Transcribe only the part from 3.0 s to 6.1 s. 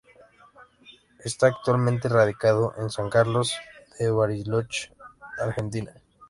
Carlos de Bariloche, Argentina.